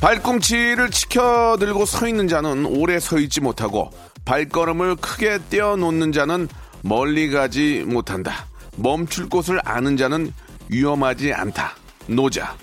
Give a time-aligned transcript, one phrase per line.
[0.00, 3.90] 발꿈치를 치켜들고 서 있는 자는 오래 서 있지 못하고
[4.24, 6.48] 발걸음을 크게 떼어놓는 자는
[6.82, 8.46] 멀리 가지 못한다.
[8.76, 10.32] 멈출 곳을 아는 자는
[10.68, 11.74] 위험하지 않다.
[12.06, 12.56] 노자.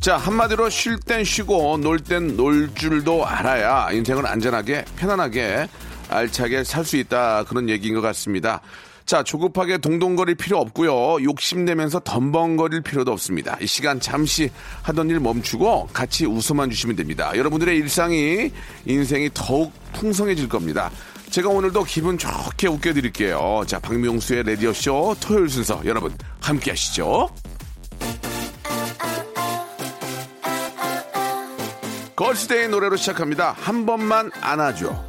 [0.00, 5.68] 자, 한마디로 쉴 땐 쉬고 놀 땐 놀 줄도 알아야 인생을 안전하게, 편안하게,
[6.08, 7.44] 알차게 살 수 있다.
[7.44, 8.60] 그런 얘기인 것 같습니다.
[9.04, 11.22] 자, 조급하게 동동거릴 필요 없고요.
[11.22, 13.56] 욕심내면서 덤벙거릴 필요도 없습니다.
[13.60, 14.50] 이 시간 잠시
[14.82, 17.32] 하던 일 멈추고 같이 웃어만 주시면 됩니다.
[17.34, 18.50] 여러분들의 일상이,
[18.84, 20.90] 인생이 더욱 풍성해질 겁니다.
[21.30, 23.64] 제가 오늘도 기분 좋게 웃겨드릴게요.
[23.66, 27.30] 자, 박명수의 라디오쇼 토요일 순서 여러분 함께 하시죠.
[32.14, 33.54] 걸스데이 노래로 시작합니다.
[33.58, 35.07] 한 번만 안아줘.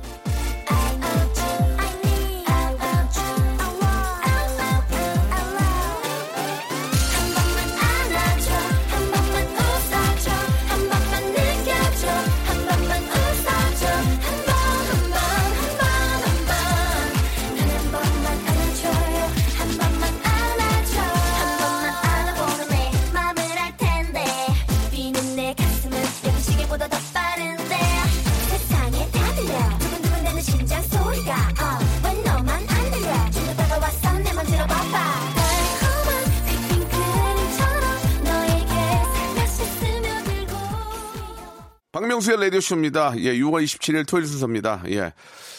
[41.99, 43.14] 박명수의 라디오쇼입니다.
[43.17, 44.83] 예, 6월 27일 토요일 순서입니다.
[44.87, 45.11] 예.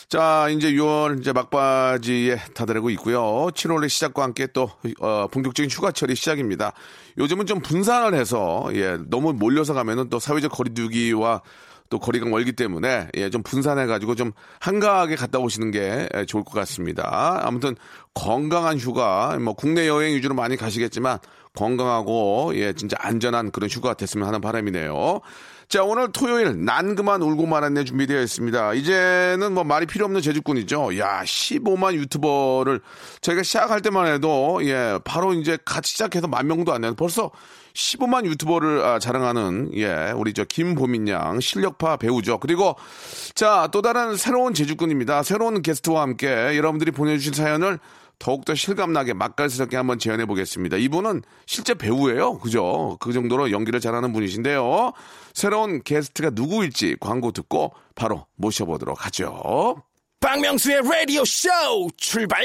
[0.08, 3.48] 자, 이제 6월 이제 막바지에 다다르고 있고요.
[3.52, 6.72] 7월의 시작과 함께 또, 어, 본격적인 휴가철이 시작입니다.
[7.18, 11.42] 요즘은 좀 분산을 해서, 예, 너무 몰려서 가면은 또 사회적 거리두기와
[11.90, 16.52] 또 거리가 멀기 때문에 예, 좀 분산해가지고 좀 한가하게 갔다 오시는 게 예, 좋을 것
[16.52, 17.40] 같습니다.
[17.42, 17.76] 아무튼
[18.14, 21.18] 건강한 휴가, 뭐 국내 여행 위주로 많이 가시겠지만
[21.54, 25.20] 건강하고 예, 진짜 안전한 그런 휴가 됐으면 하는 바람이네요.
[25.70, 28.74] 자, 오늘 토요일 난 그만 울고 말았네 준비되어 있습니다.
[28.74, 30.98] 이제는 뭐 말이 필요 없는 제주꾼이죠.
[30.98, 32.80] 야, 15만 유튜버를
[33.20, 37.30] 저희가 시작할 때만 해도 예, 바로 이제 같이 시작해서 만 명도 안 되는 벌써
[37.74, 42.38] 15만 유튜버를 아, 자랑하는 예, 우리 저 김보민 양 실력파 배우죠.
[42.38, 42.74] 그리고
[43.36, 45.22] 자, 또 다른 새로운 제주꾼입니다.
[45.22, 46.26] 새로운 게스트와 함께
[46.56, 47.78] 여러분들이 보내 주신 사연을
[48.20, 50.76] 더욱더 실감나게 맛깔스럽게 한번 재현해 보겠습니다.
[50.76, 52.38] 이분은 실제 배우예요.
[52.38, 52.98] 그죠?
[53.00, 54.92] 그 정도로 연기를 잘하는 분이신데요.
[55.32, 59.82] 새로운 게스트가 누구일지 광고 듣고 바로 모셔보도록 하죠.
[60.20, 62.44] 박명수의 Radio Show 출발.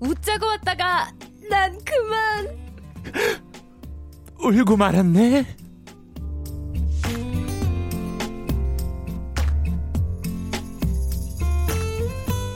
[0.00, 1.10] 웃자고 왔다가
[1.48, 2.67] 난 그만
[4.48, 5.46] 울고 말았네.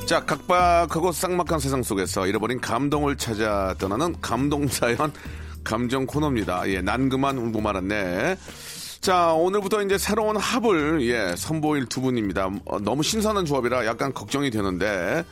[0.06, 5.12] 자, 각박하고 쌍막한 세상 속에서 잃어버린 감동을 찾아 떠나는 감동사연
[5.64, 6.68] 감정 코너입니다.
[6.68, 8.36] 예, 난 그만 울고 말았네.
[9.00, 12.50] 자, 오늘부터 이제 새로운 합을, 예, 선보일 두 분입니다.
[12.66, 15.24] 어, 너무 신선한 조합이라 약간 걱정이 되는데,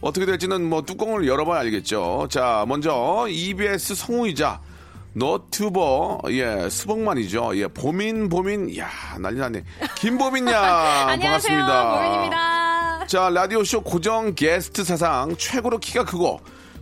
[0.00, 2.28] 어떻게 될지는 뭐 뚜껑을 열어봐야 알겠죠.
[2.30, 4.60] 자, 먼저 EBS 성우이자
[5.14, 7.56] 너튜버, 예, 수복만이죠.
[7.56, 8.88] 예, 보민, 보민, 야
[9.18, 9.64] 난리 났네.
[9.96, 10.62] 김보민 양,
[11.08, 11.94] 안녕하세요 반갑습니다.
[11.94, 16.40] 보민입니다 자, 라디오 쇼 고정 게스트 사상 최고로 키가 크고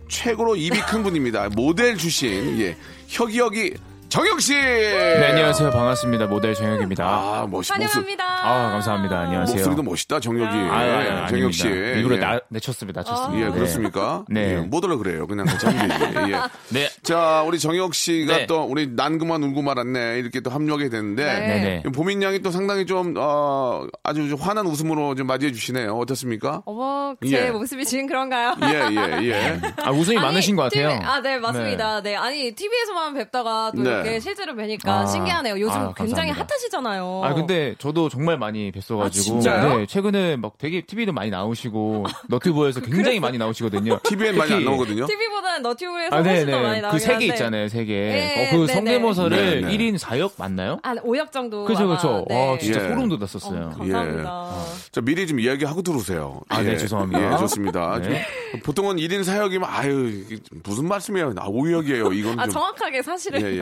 [0.09, 1.49] 최고로 입이 큰 분입니다.
[1.49, 2.75] 모델 출신, 예,
[3.07, 3.73] 혁이 혁이
[4.09, 4.53] 정혁 씨.
[4.53, 5.69] 네, 안녕하세요.
[5.69, 6.27] 반갑습니다.
[6.27, 7.03] 모델 정혁입니다.
[7.05, 9.19] 아, 멋있, 목소리, 환영합니다 아, 감사합니다.
[9.19, 9.55] 안녕하세요.
[9.57, 10.45] 목소리도 멋있다, 정혁이.
[10.57, 11.67] 아, 아, 예, 아, 정혁 씨.
[11.67, 12.19] 일부러 예.
[12.19, 13.01] 나, 내쳤습니다.
[13.01, 13.45] 낮췄습니다.
[13.45, 13.55] 예, 네.
[13.55, 14.23] 그렇습니까?
[14.29, 14.53] 네.
[14.53, 15.27] 예, 못 올라 그래요.
[15.27, 16.31] 그냥 같이 하면 되지.
[16.31, 16.39] 예.
[16.69, 16.89] 네.
[17.03, 18.45] 자, 우리 정혁 씨가 네.
[18.47, 20.19] 또 우리 난 그만 울고 말았네.
[20.19, 21.23] 이렇게 또 합류하게 됐는데.
[21.25, 21.39] 네.
[21.39, 21.83] 네네.
[21.93, 25.97] 보민 양이 또 상당히 좀, 어, 아주 좀 환한 웃음으로 좀 맞이해 주시네요.
[25.97, 26.61] 어떻습니까?
[26.65, 27.51] 어머 제 예.
[27.51, 28.55] 모습이 지금 그런가요?
[28.63, 29.61] 예, 예, 예.
[29.83, 30.91] 아, 웃음이 많으신 것 같아요.
[30.91, 32.01] TV, 아, 네, 맞습니다.
[32.01, 32.15] 네.
[32.15, 33.96] 아니, TV에서만 뵙다가 또 네.
[34.03, 35.05] 이렇게 실제로 뵈니까 아.
[35.05, 35.59] 신기하네요.
[35.59, 36.31] 요즘 아, 굉장히.
[36.31, 37.21] 핫하시잖아요.
[37.23, 39.77] 아 근데 저도 정말 많이 뵀어가지고 아, 진짜요?
[39.79, 43.99] 네, 최근에 막 되게 TV도 많이 나오시고 너튜브에서 굉장히 많이 나오시거든요.
[44.03, 45.05] TV엔 많이 안 나오거든요.
[45.05, 46.51] TV보다는 너튜브에서 아, 훨씬 네네.
[46.51, 47.25] 더 많이 나오긴 그세 개.
[47.27, 47.93] 있잖아요, 세 개.
[47.93, 48.67] 네, 어, 그.
[48.67, 49.77] 성대모사를 네네.
[49.77, 50.79] 1인 4역 맞나요?
[50.83, 51.65] 한 5역 정도.
[51.65, 52.25] 그죠, 아마, 그죠.
[52.29, 52.47] 네.
[52.51, 52.87] 와, 진짜 예.
[52.89, 53.73] 소름 어, 돋았었어요.
[53.77, 54.51] 감사합니다.
[54.91, 56.41] 자, 미리 좀 이야기하고 들어오세요.
[56.49, 57.33] 아, 네, 죄송합니다.
[57.33, 57.99] 예, 좋습니다.
[57.99, 58.25] 네.
[58.51, 60.23] 좀 보통은 1인 4역이면, 아유,
[60.63, 61.33] 무슨 말씀이에요.
[61.33, 62.15] 나 5역이에요.
[62.15, 62.53] 이건 아, 좀.
[62.53, 63.41] 정확하게 사실은.
[63.41, 63.61] 예, 예.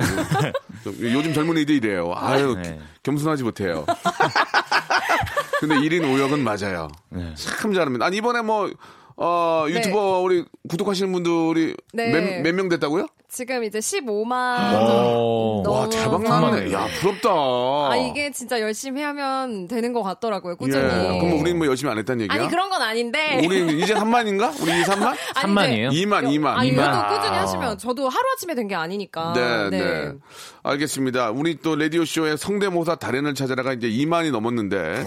[0.84, 2.14] 좀 요즘 젊은이들 이래요.
[2.16, 2.80] 아유, 네.
[3.04, 3.86] 겸손하지 못해요.
[5.60, 6.88] 근데 1인 5역은 맞아요.
[7.10, 7.34] 네.
[7.36, 8.06] 참 잘합니다.
[8.06, 8.70] 아니, 이번에 뭐,
[9.18, 12.12] 어, 유튜버 우리 구독하시는 분들이 네.
[12.12, 13.08] 몇, 몇 명 됐다고요?
[13.36, 14.80] 지금 이제 15만.
[14.82, 15.62] 오.
[15.66, 16.26] 너무 와, 대박 나네.
[16.26, 16.72] 천만에.
[16.72, 17.30] 야, 부럽다.
[17.92, 20.86] 아, 이게 진짜 열심히 하면 되는 것 같더라고요, 꾸준히.
[20.86, 21.20] 예.
[21.20, 22.40] 그럼 우리는 뭐 열심히 안 했다는 얘기야?
[22.40, 23.42] 아니, 그런 건 아닌데.
[23.46, 24.54] 우리 이제 3만인가?
[24.62, 25.08] 우리 이제 3만?
[25.36, 25.52] 아니,
[25.84, 25.90] 이제 3만이에요?
[25.92, 26.46] 2만, 2만.
[26.46, 26.94] 아니, 이만.
[26.96, 29.34] 이것도 꾸준히 하시면 저도 하루아침에 된 게 아니니까.
[29.36, 30.12] 네, 네,
[30.64, 31.32] 알겠습니다.
[31.32, 35.04] 우리 또 라디오쇼의 성대모사 달인을 찾아라가 이제 2만이 넘었는데,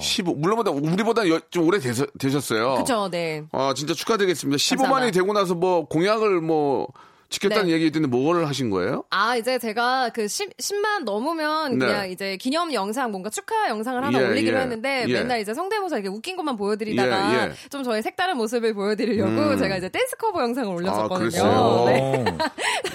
[0.00, 2.74] 15, 물론 우리보다 여- 좀 오래 되셨, 되셨어요.
[2.74, 3.44] 그쵸, 네.
[3.52, 4.56] 아, 진짜 축하드리겠습니다.
[4.58, 5.14] 15만이 감사합니다.
[5.14, 6.88] 되고 나서 뭐 공약을 뭐
[7.30, 7.72] 지켰다는 네.
[7.72, 9.04] 얘기 있던데 뭘 하신 거예요?
[9.10, 11.86] 아, 이제 제가 그 10, 10만 넘으면 네.
[11.86, 15.12] 그냥 이제 기념 영상, 뭔가 축하 영상을 하나 예, 올리기로 예, 했는데 예.
[15.12, 17.68] 맨날 이제 성대모사 이렇게 웃긴 것만 보여드리다가 예, 예.
[17.68, 21.18] 좀 저의 색다른 모습을 보여드리려고 제가 이제 댄스 커버 영상을 올렸었거든요.
[21.18, 21.84] 그랬어요?
[21.86, 22.24] 네.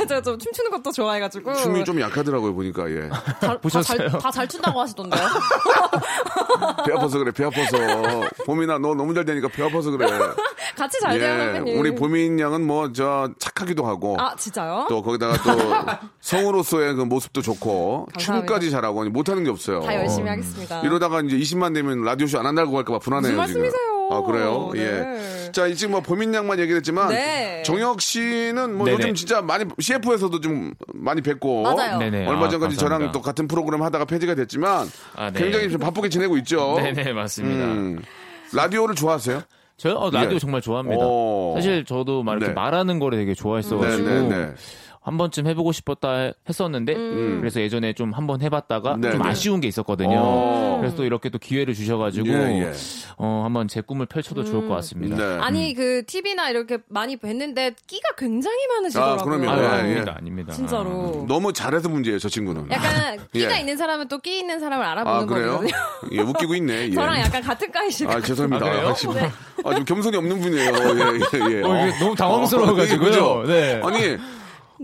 [0.08, 1.54] 제가 좀 춤추는 것도 좋아해가지고.
[1.54, 3.10] 춤이 좀 약하더라고요, 보니까, 예.
[3.62, 4.10] 보셨어요?
[4.18, 5.22] 다 잘 춘다고 하시던데요?
[6.88, 7.78] 배 아파서 그래, 배 아파서.
[8.46, 10.08] 봄이나 너 너무 잘 되니까 배 아파서 그래.
[10.76, 11.74] 같이 잘 돼요, 예.
[11.78, 14.18] 우리 보민 양은 뭐, 저, 착하기도 하고.
[14.24, 14.86] 아, 진짜요?
[14.88, 18.48] 또 거기다가 또 성우로서의 그 모습도 좋고 감사합니다.
[18.48, 19.82] 춤까지 잘하고 아니, 못하는 게 없어요.
[19.82, 20.80] 다 열심히 하겠습니다.
[20.82, 23.62] 이러다가 이제 20만 되면 라디오쇼 안 한다고 할까봐 불안해요 무슨 지금.
[23.62, 23.94] 말씀이세요?
[24.12, 24.70] 아 그래요?
[24.74, 24.82] 네.
[25.48, 25.52] 예.
[25.52, 27.64] 자 지금 뭐 보민 양만 얘기했지만 네.
[27.66, 28.98] 정혁 씨는 뭐 네네.
[28.98, 31.98] 요즘 진짜 많이 CF에서도 좀 많이 뵙고 맞아요.
[32.00, 32.28] 네네.
[32.28, 33.12] 얼마 아, 전까지 저랑 감사합니다.
[33.12, 35.40] 또 같은 프로그램 하다가 폐지가 됐지만 아, 네.
[35.40, 36.76] 굉장히 좀 바쁘게 지내고 있죠.
[36.82, 37.66] 네네, 맞습니다.
[37.66, 38.02] 음.
[38.54, 39.42] 라디오를 좋아하세요?
[39.78, 39.96] 저요?
[39.96, 40.40] 어, 라디오 예.
[40.40, 41.06] 정말 좋아합니다.
[41.06, 41.54] 오.
[41.56, 42.54] 사실 저도 막 이렇게 네.
[42.54, 44.54] 말하는 거를 되게 좋아했어가지고 네, 네, 네.
[45.04, 47.38] 한 번쯤 해보고 싶었다 했었는데 음.
[47.42, 49.28] 그래서 예전에 좀 한 번 해봤다가 네, 좀 네.
[49.30, 50.18] 아쉬운 게 있었거든요.
[50.18, 50.78] 오.
[50.80, 52.72] 그래서 또 이렇게 또 기회를 주셔가지고 예, 예.
[53.18, 55.16] 어, 한번 제 꿈을 펼쳐도 좋을 것 같습니다.
[55.18, 55.42] 네.
[55.42, 59.20] 아니, 그, TV나 이렇게 많이 뵀는데 끼가 굉장히 많으시더라고요.
[59.20, 59.50] 아, 그럼요.
[59.50, 60.18] 아, 예, 아닙니다, 예.
[60.18, 60.54] 아닙니다.
[60.54, 61.26] 진짜로.
[61.28, 62.70] 너무 잘해서 문제예요 저 친구는.
[62.72, 63.60] 약간 끼가 예.
[63.60, 65.52] 있는 사람은 또 끼 있는 사람을 아 알아보는 그래요?
[65.52, 65.72] 거거든요.
[66.14, 66.88] 예 웃기고 있네.
[66.90, 66.92] 예.
[66.94, 68.66] 저랑 약간 같은 까이실 아, 죄송합니다.
[68.66, 68.88] 아, 그래요?
[68.88, 69.16] 아, 지금,
[69.66, 70.72] 아, 좀 겸손이 없는 분이에요.
[70.72, 71.62] 예, 예, 예.
[71.62, 73.10] 어, 너무 당황스러워가지고요.
[73.12, 73.44] 그죠?
[73.48, 73.82] 네.
[73.84, 74.18] 아니,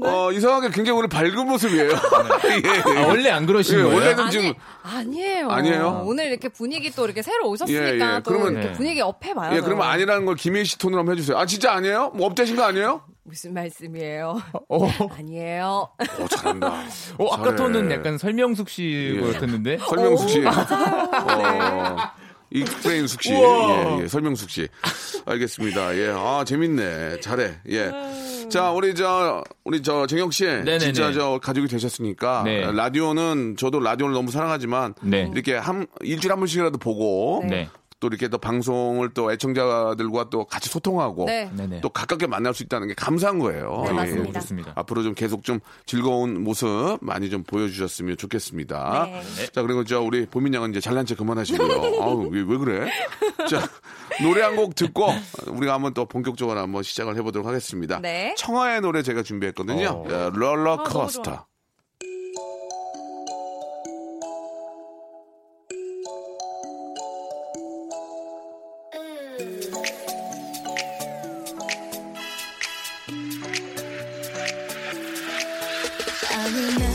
[0.04, 1.90] 어, 이상하게 굉장히 오늘 밝은 모습이에요.
[2.50, 2.62] 예,
[2.96, 3.00] 예.
[3.00, 3.96] 아, 원래 안 그러신 예, 거예요?
[3.96, 4.54] 원래는 아니, 지금,
[4.84, 5.50] 아니에요.
[5.50, 6.04] 아니에요?
[6.06, 8.22] 오늘 이렇게 분위기 또 이렇게 새로 오셨으니까 예, 예.
[8.24, 8.74] 또 그러면- 이렇게 네.
[8.74, 9.56] 분위기 up해 봐요.
[9.56, 11.38] 예, 그러면 아니라는 걸 김혜희 씨 톤으로 한번 해주세요.
[11.38, 12.12] 아, 진짜 아니에요?
[12.16, 13.02] 뭐 up되신 거 아니에요?
[13.24, 14.42] 무슨 말씀이에요?
[14.70, 15.90] 어, 아니에요.
[16.00, 16.68] 어, 잘한다.
[17.20, 17.56] 어, 아까 잘해.
[17.58, 19.34] 톤은 약간 설명숙 씨 예.
[19.34, 19.78] 같았는데.
[19.88, 20.40] 설명숙 씨.
[20.40, 20.48] 네.
[20.48, 21.98] 어,
[22.52, 23.34] explain 숙 씨.
[23.34, 24.68] 예, 예, 설명숙 씨.
[25.28, 25.96] 알겠습니다.
[25.98, 27.20] 예, 아, 재밌네.
[27.20, 27.52] 잘해.
[27.70, 27.92] 예.
[28.50, 30.46] 자, 우리 저, 우리 저, 정혁 씨.
[30.46, 30.80] 네네네.
[30.80, 32.44] 진짜 저, 가족이 되셨으니까.
[32.44, 32.72] 네.
[32.72, 34.96] 라디오는, 저도 라디오를 너무 사랑하지만.
[35.02, 35.30] 네.
[35.34, 37.44] 이렇게 한, 일주일에 한 번씩이라도 보고.
[37.48, 37.70] 네.
[38.00, 41.26] 또 이렇게 또 방송을 또 애청자들과 또 같이 소통하고.
[41.26, 41.50] 네.
[41.82, 43.82] 또 가깝게 만날 수 있다는 게 감사한 거예요.
[43.86, 43.94] 네, 예.
[43.94, 44.40] 맞습니다.
[44.40, 44.72] 좋습니다.
[44.76, 49.06] 앞으로 좀 계속 좀 즐거운 모습 많이 좀 보여주셨으면 좋겠습니다.
[49.06, 49.46] 네.
[49.52, 52.00] 자, 그리고 저 우리 보민 양은 이제 잘난 체 그만하시고요.
[52.02, 52.90] 아우, 왜, 왜 그래?
[53.50, 53.68] 자,
[54.22, 55.08] 노래 한 곡 듣고
[55.48, 58.00] 우리가 한번 또 본격적으로 한번 시작을 해보도록 하겠습니다.
[58.02, 58.34] 네.
[58.38, 59.88] 청하의 노래 제가 준비했거든요.
[59.88, 60.06] 어.
[60.10, 61.46] 예, 롤러코스터.
[76.40, 76.89] I remember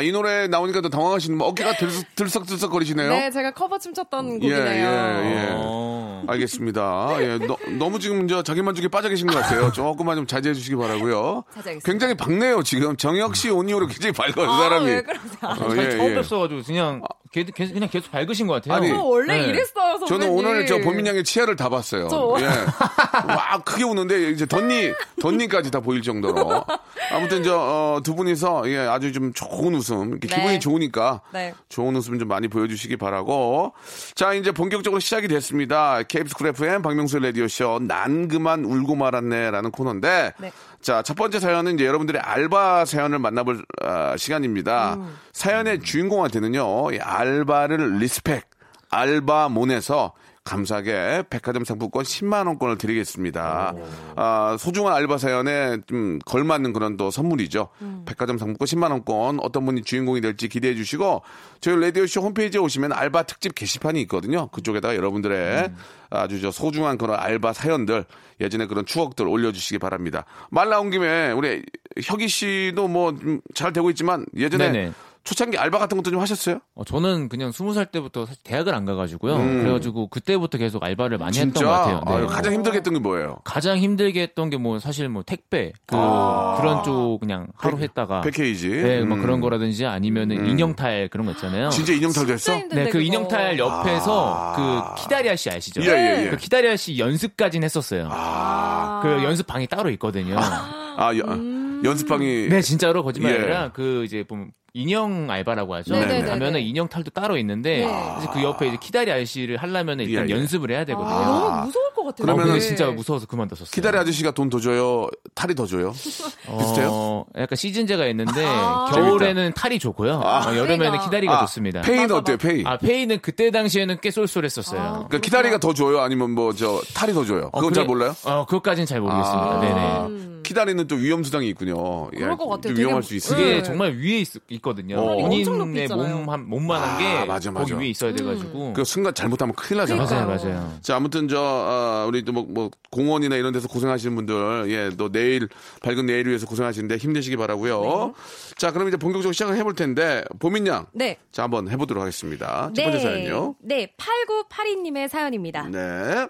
[0.00, 3.10] 아, 이 노래 나오니까 또 당황하시는 분, 어깨가 들썩, 들썩들썩 거리시네요.
[3.10, 4.88] 네, 제가 커버 춤췄던 예, 곡이네요.
[4.88, 5.48] 예, 예.
[5.52, 6.24] 어.
[6.26, 7.16] 알겠습니다.
[7.20, 9.72] 예, 너, 너무 지금 저 자기 만족에 빠져 계신 것 같아요.
[9.72, 11.44] 조금만 좀 자제해 주시기 바라고요.
[11.54, 11.86] 자제하겠습니다.
[11.86, 12.96] 굉장히 밝네요, 지금.
[12.96, 14.86] 정혁 씨온 이후로 굉장히 밝아요, 이 아, 사람이.
[14.86, 15.38] 왜 그러세요?
[15.42, 16.20] 어, 저 예, 처음 예.
[16.20, 18.74] 뵀어가지고 그냥 걔- 걔- 그냥 계속 밝으신 것 같아요.
[18.74, 19.44] 아니, 저 원래 네.
[19.44, 20.06] 이랬어요, 선배님.
[20.08, 22.08] 저는 오늘 저 보민 양의 치아를 다 봤어요.
[22.08, 22.44] 저- 예.
[22.46, 26.64] 와, 크게 우는데 이제 덧니, 덧니까지 다 보일 정도로.
[27.12, 30.10] 아무튼 저, 어, 두 분이서 예, 아주 좀 좋은 웃음.
[30.10, 30.34] 이렇게 네.
[30.36, 31.54] 기분이 좋으니까 네.
[31.68, 33.74] 좋은 웃음 좀 많이 보여주시기 바라고.
[34.16, 36.02] 자, 이제 본격적으로 시작이 됐습니다.
[36.02, 40.32] KBS Cool FM 박명수 라디오쇼 난 그만 울고 말았네 라는 코너인데.
[40.38, 40.52] 네.
[40.80, 44.94] 자, 첫 번째 사연은 이제 여러분들의 알바 사연을 만나볼 아, 시간입니다.
[44.94, 45.14] 음.
[45.32, 48.48] 사연의 주인공한테는요, 이 알바를 respect,
[48.88, 53.74] 알바몬에서 감사하게 백화점 상품권 10만 원권을 드리겠습니다.
[54.16, 57.68] 아, 소중한 알바 사연에 좀 걸맞는 그런 또 선물이죠.
[58.06, 61.20] 백화점 상품권 10만 원권 어떤 분이 주인공이 될지 기대해 주시고
[61.60, 64.48] 저희 라디오 쇼 홈페이지에 오시면 알바 특집 게시판이 있거든요.
[64.48, 65.72] 그쪽에다가 여러분들의
[66.08, 68.06] 아주 저 소중한 그런 알바 사연들
[68.40, 70.24] 예전에 그런 추억들 올려주시기 바랍니다.
[70.50, 71.62] 말 나온 김에 우리
[72.02, 73.12] 혁이 씨도 뭐
[73.54, 74.92] 잘 되고 있지만 예전에 네네.
[75.24, 76.60] 초창기 알바 같은 것도 좀 하셨어요?
[76.74, 79.36] 어, 저는 그냥 스무 살 때부터 사실 대학을 안 가가지고요.
[79.36, 79.62] 음.
[79.62, 81.66] 그래가지고 그때부터 계속 알바를 많이 했던 진짜?
[81.66, 82.02] 것 같아요.
[82.06, 82.12] 네.
[82.14, 83.38] 아유, 가장 힘들게 했던 게 뭐예요?
[83.44, 88.20] 가장 힘들게 했던 게 뭐 사실 뭐 택배 그 그런 쪽 그냥 하루 했다가 아.
[88.22, 88.68] 패케이지.
[88.68, 89.22] 네, 뭐 음.
[89.22, 91.70] 그런 거라든지 아니면은 인형탈 그런 거 있잖아요.
[91.70, 92.44] 진짜 인형탈도 했어?
[92.52, 93.04] 진짜 힘든데, 네, 그 그거.
[93.04, 95.82] 인형탈 옆에서 그 키다리 아저씨 아시죠?
[95.82, 96.30] 예, 예, 예.
[96.30, 98.08] 그 키다리 아저씨 연습까지는 했었어요.
[98.10, 99.00] 아.
[99.02, 100.36] 그 연습 방이 따로 있거든요.
[100.38, 101.82] 아, 여- 음.
[101.84, 102.48] 연습방이.
[102.48, 103.38] 네, 진짜로 거짓말 예.
[103.38, 105.94] 아니라 그 이제 보면 인형 알바라고 하죠.
[105.94, 106.28] 네네네네.
[106.28, 108.26] 가면은 인형 탈도 따로 있는데 네.
[108.32, 110.38] 그 옆에 이제 키다리 아저씨를 하려면 일단 예, 예.
[110.38, 111.12] 연습을 해야 되거든요.
[111.14, 112.32] 아, 너무 무서울 것 같아요.
[112.32, 113.68] 어, 그러면은- 그게 진짜 무서워서 그만뒀었어요.
[113.72, 115.08] 키다리 아저씨가 돈 더 줘요?
[115.34, 115.92] 탈이 더 줘요?
[115.92, 116.88] 비슷해요?
[116.90, 118.86] 어, 약간 시즌제가 있는데 아.
[118.92, 120.14] 겨울에는 탈이 좋고요.
[120.24, 121.00] 어, 여름에는.
[121.00, 121.80] 키다리가 아, 좋습니다.
[121.82, 122.62] 페이는 어때요, 페이?
[122.66, 124.80] 아 페이는 그때 당시에는 꽤 쏠쏠했었어요.
[124.80, 124.92] 아.
[124.92, 126.00] 그러니까 키다리가 더 줘요?
[126.00, 127.50] 아니면 뭐, 저, 탈이 더 줘요?
[127.52, 128.14] 그건 어, 잘 그래- 몰라요?
[128.24, 129.42] 어, 그것까지는 잘 모르겠습니다.
[129.42, 129.60] 아.
[130.08, 130.39] 네네.
[130.50, 132.10] 키다리는 또 위험 수당이 있군요.
[132.14, 132.74] 예, 그럴 것 같아요.
[132.74, 133.38] 좀 위험할 되게- 수 있어요.
[133.38, 133.62] 그게 네.
[133.62, 135.12] 정말 위에 있, 거든요 어.
[135.24, 136.16] 엄청 높이 본인의 있잖아요.
[136.18, 137.80] 몸, 한, 몸만한 아, 게 맞아, 거기 맞아.
[137.80, 138.72] 위에 있어야 돼가지고.
[138.72, 140.04] 그 순간 잘못하면 큰일 나잖아요.
[140.04, 140.54] 맞아요, 그러니까요.
[140.54, 140.78] 맞아요.
[140.82, 145.48] 자, 아무튼 저 어, 우리 또뭐뭐 공원이나 이런 데서 고생하시는 분들 예, 또 내일
[145.82, 148.12] 밝은 내일 위해서 고생하시는데 힘내시기 바라고요.
[148.56, 151.16] 자, 그럼 이제 본격적으로 시작을 해볼 텐데 보민 양, 네.
[151.30, 152.70] 자 한번 해 보도록 하겠습니다.
[152.74, 153.54] 첫 번째 사연요.
[153.62, 155.68] 네, 8982님의 사연입니다.
[155.70, 156.26] 네.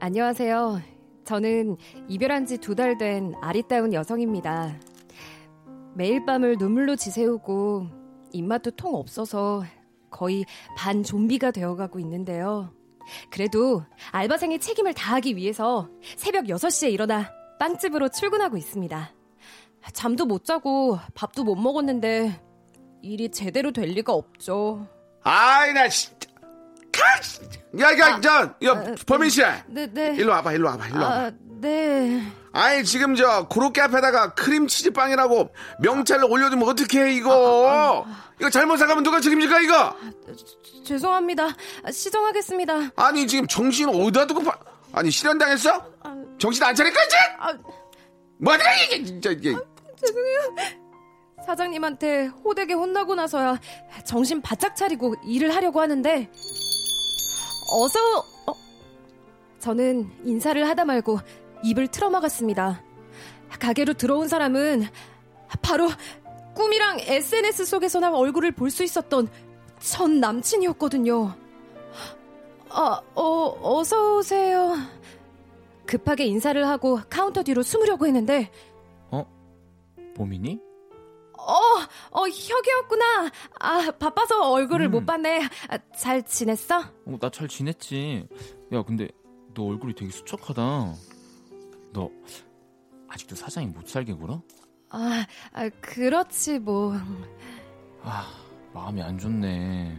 [0.00, 0.80] 안녕하세요.
[1.24, 1.76] 저는
[2.08, 4.74] 이별한 지 두 달 된 아리따운 여성입니다.
[5.94, 7.86] 매일 밤을 눈물로 지새우고
[8.32, 9.62] 입맛도 통 없어서
[10.10, 10.44] 거의
[10.76, 12.72] 반 좀비가 되어가고 있는데요.
[13.30, 19.12] 그래도 알바생의 책임을 다하기 위해서 새벽 6시에 일어나 빵집으로 출근하고 있습니다.
[19.92, 22.40] 잠도 못 자고 밥도 못 먹었는데
[23.02, 24.86] 일이 제대로 될 리가 없죠.
[25.22, 26.14] 아이 나진
[27.78, 30.14] 야, 야, 저, 야, 범인 씨, 네, 네.
[30.16, 31.14] 일로 와봐, 일로 와봐, 일로 와봐.
[31.14, 31.30] 아,
[31.60, 32.22] 네.
[32.52, 38.04] 아이 지금 저 고로케 앞에다가 크림치즈 빵이라고 명찰을 올려두면 어떡해 이거?
[38.40, 39.96] 이거 잘못 사가면 누가 책임질까 이거?
[40.84, 41.48] 죄송합니다.
[41.84, 42.90] 아, 시정하겠습니다.
[42.96, 44.58] 아니 지금 정신 어디다 두고 파...
[44.92, 45.86] 아니 실현당했어?
[46.38, 47.16] 정신 안 차릴 거지?
[47.38, 47.52] 아,
[48.38, 49.54] 뭐야 이게 진짜 이게
[51.46, 53.60] 사장님한테 호되게 혼나고 나서야
[54.04, 56.28] 정신 바짝 차리고 일을 하려고 하는데
[57.70, 57.98] 어서
[58.46, 58.54] 어?
[59.58, 61.18] 저는 인사를 하다 말고
[61.62, 62.82] 입을 틀어막았습니다.
[63.58, 64.86] 가게로 들어온 사람은
[65.62, 65.88] 바로
[66.54, 69.28] 꿈이랑 SNS 속에서나 얼굴을 볼 수 있었던
[69.80, 71.34] 전 남친이었거든요.
[72.70, 74.76] 아, 어, 어서 오세요.
[75.86, 78.50] 급하게 인사를 하고 카운터 뒤로 숨으려고 했는데
[79.10, 79.26] 어?
[80.14, 80.60] 보민이?
[81.46, 81.54] 어,
[82.10, 83.30] 어, 혁이었구나.
[83.60, 84.90] 아, 바빠서 얼굴을 음.
[84.92, 85.42] 못 봤네.
[85.68, 86.80] 아, 잘 지냈어?
[86.80, 88.26] 어, 나 잘 지냈지.
[88.72, 89.08] 야, 근데
[89.54, 90.62] 너 얼굴이 되게 수척하다.
[91.92, 92.10] 너
[93.08, 94.42] 아직도 사장이 못 살게 굴어?
[94.90, 96.94] 아, 아, 그렇지, 뭐.
[98.02, 98.26] 아,
[98.72, 99.96] 마음이 안 좋네.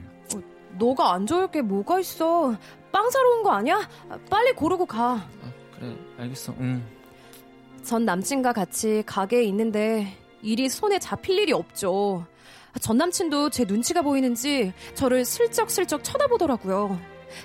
[0.78, 2.56] 너가 안 좋을 게 뭐가 있어.
[2.94, 3.88] 빵 사러 온 거 아니야?
[4.10, 5.16] 아, 빨리 고르고 가.
[5.16, 6.54] 아, 그래, 알겠어.
[6.60, 6.86] 응.
[7.84, 12.26] 전 남친과 같이 가게에 있는데 일이 손에 잡힐 일이 없죠.
[12.80, 17.00] 전 남친도 제 눈치가 보이는지 저를 슬쩍슬쩍 쳐다보더라고요.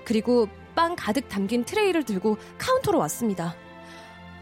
[0.04, 3.54] 그리고 빵 가득 담긴 트레이를 들고 카운터로 왔습니다.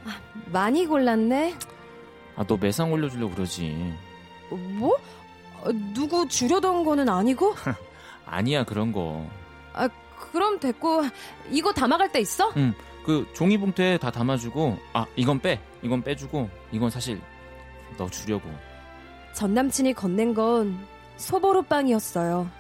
[0.05, 1.55] 아, 많이 골랐네.
[2.37, 3.95] 아, 너 매상 올려주려고 그러지.
[4.51, 4.99] 뭐?
[5.63, 7.55] 어, 누구 주려던 거는 아니고?
[8.27, 9.27] 아니야, 그런 거.
[9.73, 9.89] 아,
[10.33, 11.03] 그럼 됐고
[11.51, 12.53] 이거 담아갈 때 있어?
[12.57, 12.75] 응.
[13.05, 15.61] 그 종이봉투에 다 담아주고, 아, 이건 빼.
[15.83, 17.21] 이건 빼주고, 이건 사실
[17.97, 18.49] 너 주려고.
[19.33, 20.87] 전 남친이 건넨 건
[21.17, 22.51] 소보루 빵이었어요.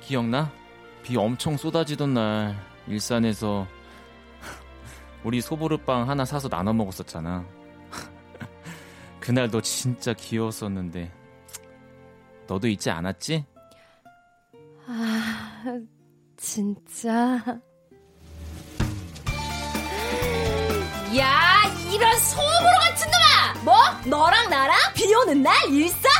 [0.00, 0.50] 기억나?
[1.02, 3.66] 비 엄청 쏟아지던 날, 일산에서
[5.24, 7.44] 우리 소보르빵 하나 사서 나눠 먹었었잖아.
[9.20, 11.12] 그날 너 진짜 귀여웠었는데.
[12.46, 13.44] 너도 잊지 않았지?
[14.86, 15.80] 아,
[16.36, 17.60] 진짜.
[21.16, 21.47] 야,
[21.98, 23.54] 이런 소보로 같은 놈아!
[23.62, 23.76] 뭐?
[24.04, 26.10] 너랑 나랑 비 오는 날 일산?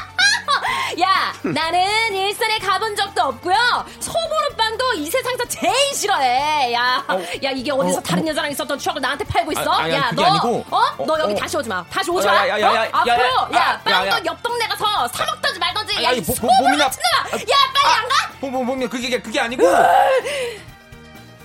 [1.01, 3.57] 야, 나는 일산에 가본 적도 없고요.
[4.01, 6.73] 소보루빵도 이 세상에서 제일 싫어해.
[6.73, 7.05] 야,
[7.45, 9.71] 야 이게 어디서 어, 다른 여자랑 있었던 추억을 나한테 팔고 있어?
[9.71, 10.65] 아, 아니, 야, 너, 아니고.
[10.71, 11.05] 어?
[11.07, 11.37] 너 어, 여기 어.
[11.37, 11.85] 다시 오지 마.
[11.89, 12.49] 다시 오지 야, 마.
[12.49, 12.75] 야, 야, 어?
[12.75, 14.23] 야, 야, 앞으로, 야, 야, 야, 야, 빵도 야.
[14.25, 15.99] 옆 동네 가서 사 먹던지 말던지.
[15.99, 17.41] 아, 야, 이 소보루 같은 놈아.
[17.41, 18.31] 야, 빨리 안 가?
[18.41, 19.65] 봄봄 봄이 그게 그게 아니고.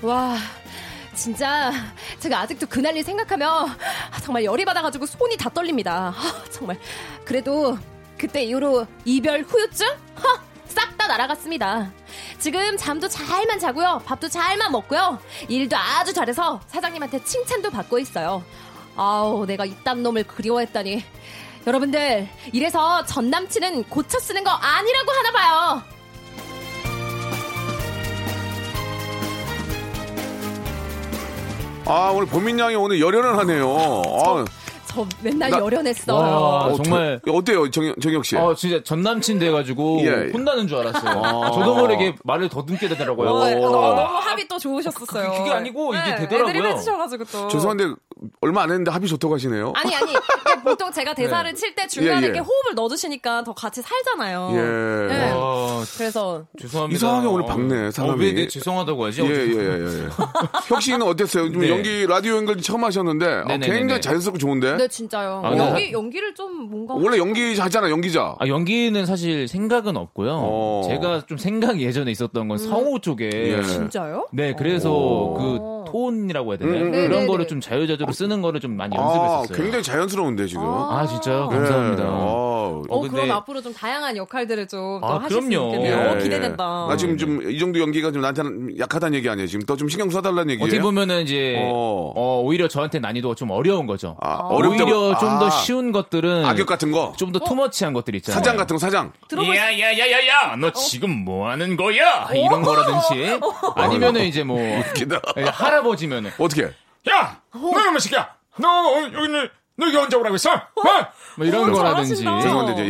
[0.01, 0.37] 와,
[1.13, 1.71] 진짜
[2.19, 3.67] 제가 아직도 그날 일 생각하면
[4.23, 6.13] 정말 열이 받아가지고 손이 다 떨립니다.
[6.15, 6.79] 아, 정말
[7.25, 7.77] 그래도
[8.17, 9.87] 그때 이후로 이별 후유증
[10.67, 11.91] 싹 다 날아갔습니다.
[12.39, 18.43] 지금 잠도 잘만 자고요, 밥도 잘만 먹고요, 일도 아주 잘해서 사장님한테 칭찬도 받고 있어요.
[18.95, 21.03] 아우, 내가 이딴 놈을 그리워했다니.
[21.65, 25.83] 여러분들, 이래서 전 남친은 고쳐 쓰는 거 아니라고 하나 봐요.
[31.85, 33.75] 아, 오늘 보민 양이 오늘 열연을 하네요.
[33.75, 34.45] 아,
[34.93, 36.15] 저 맨날 나- 열연했어요.
[36.15, 37.19] 와, 어, 정말.
[37.25, 38.35] 저- 어때요, 정혁, 정혁 씨?
[38.37, 40.31] 어, 진짜 전 남친 돼가지고 예.
[40.31, 41.21] 혼나는 줄 알았어요.
[41.23, 41.51] 아.
[41.51, 43.29] 저도 모르게 말을 더듬게 되더라고요.
[43.29, 43.59] 어, 오.
[43.71, 45.31] 너, 너무 합이 또 좋으셨었어요.
[45.31, 46.49] 그- 그게 아니고 이게 네, 되더라고요.
[46.51, 47.47] 애드립 해주셔가지고 또.
[47.47, 47.85] 죄송한데
[48.41, 49.73] 얼마 안 했는데 합이 좋다고 하시네요.
[49.75, 51.55] 아니 아니 이게 보통 제가 대사를 네.
[51.57, 52.25] 칠때 중간에 예, 예.
[52.25, 54.49] 이렇게 호흡을 넣어주시니까 더 같이 살잖아요.
[54.53, 55.13] 예.
[55.13, 55.31] 네.
[55.31, 56.95] 와, 그래서 죄송합니다.
[56.97, 58.23] 이상하게 오늘 박네, 어, 사람이.
[58.23, 59.21] 왜, 네, 죄송하다고 하지?
[59.23, 60.07] 예, 예, 예, 예.
[60.67, 61.51] 혁 씨는 어땠어요?
[61.51, 61.69] 좀 네.
[61.69, 63.77] 연기 라디오 연기 처음 하셨는데 어, 네네네네.
[63.79, 64.82] 굉장히 자연스럽고 좋은데.
[64.83, 65.41] 네 진짜요.
[65.45, 68.35] 아, 연기 연기를 좀 뭔가 원래 연기 하잖아, 연기자.
[68.37, 70.31] 아, 연기는 사실 생각은 없고요.
[70.33, 70.81] 어.
[70.87, 73.29] 제가 좀 생각이 예전에 있었던 건 성우 쪽에.
[73.33, 73.63] 예.
[73.63, 74.27] 진짜요?
[74.33, 75.33] 네, 그래서 오.
[75.35, 76.75] 그 톤이라고 해야 되나요?
[76.81, 77.27] 음, 음, 그런 음.
[77.27, 79.57] 거를 좀 자유자재로 쓰는 거를 좀 많이 아, 연습했었어요.
[79.57, 80.63] 굉장히 자연스러운데 지금.
[80.65, 81.49] 아, 진짜요?
[81.51, 81.55] 예.
[81.55, 82.03] 감사합니다.
[82.07, 85.65] 어, 어, 근데- 그럼 앞으로 좀 다양한 역할들을 좀더 아, 하실 수 그럼요.
[85.67, 85.97] 있겠네요.
[85.97, 86.23] 예, 어, 예.
[86.23, 86.85] 기대된다.
[86.89, 89.47] 나 지금 좀 이 정도 연기가 좀 나한테는 약하다는 얘기 아니에요?
[89.47, 90.65] 지금 더 좀 신경 써달라는 얘기예요?
[90.65, 92.13] 어떻게 보면은 이제 어.
[92.15, 92.41] 어.
[92.43, 94.15] 오히려 저한테 난이도가 좀 어려운 거죠.
[94.21, 97.13] 아, 어렵다고- 오히려 좀더 아, 쉬운 것들은 악역 같은 거.
[97.17, 98.37] 좀 더 투머치한 것들 있잖아요.
[98.37, 99.11] 사장 같은 거 사장.
[99.27, 102.27] 수- 야야야야야, 너 지금 뭐 하는 거야?
[102.33, 103.39] 이런 거라든지
[103.75, 104.59] 아니면은 이제 뭐
[104.93, 105.19] 기다.
[105.73, 106.71] 예, 할아버지면은 어떻게?
[107.09, 108.35] 야, 너 이놈의 새끼야.
[108.57, 110.51] 너 오늘 여기는 너 여기 언제 오라고 했어?
[110.53, 110.59] 어?
[111.35, 112.09] 뭐 이런 오, 거라든지.
[112.23, 112.41] 잘하신다.
[112.43, 112.87] 죄송한데 이제